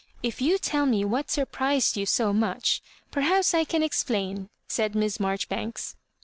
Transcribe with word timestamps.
"If 0.31 0.41
you 0.41 0.57
tell 0.57 0.87
mo 0.87 1.05
what 1.05 1.29
surprised 1.29 1.95
you 1.95 2.07
so 2.07 2.33
much, 2.33 2.81
perhaps 3.11 3.53
I 3.53 3.65
can 3.65 3.83
ex 3.83 4.03
plain," 4.03 4.49
said 4.67 4.95
Miss 4.95 5.19
Marjoribanks. 5.19 5.95